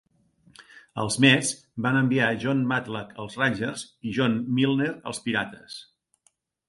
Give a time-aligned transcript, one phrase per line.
[1.01, 1.51] Els Mets
[1.85, 5.77] van enviar a Jon Matlack als Rangers i John Milner als Pirates.